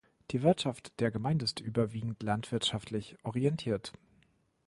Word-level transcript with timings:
Die 0.31 0.41
Wirtschaft 0.41 0.99
der 0.99 1.11
Gemeinde 1.11 1.45
ist 1.45 1.59
überwiegend 1.59 2.23
landwirtschaftlich 2.23 3.17
orientiert. 3.21 3.93